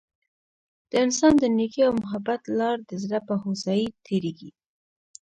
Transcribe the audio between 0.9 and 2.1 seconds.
انسان د نیکۍ او